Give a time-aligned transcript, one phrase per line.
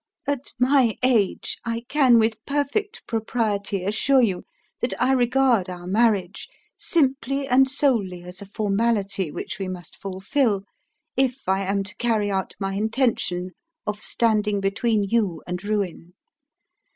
[0.25, 4.45] "At my age, I can with perfect propriety assure you
[4.81, 10.63] that I regard our marriage simply and solely as a formality which we must fulfill,
[11.15, 13.51] if I am to carry out my intention
[13.85, 16.15] of standing between you and ruin.